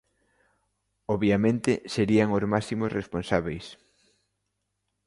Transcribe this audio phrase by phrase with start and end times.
[1.15, 3.65] Obviamente, serían os máximos responsábeis.